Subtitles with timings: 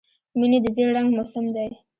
[0.39, 1.69] مني د زېړ رنګ موسم دی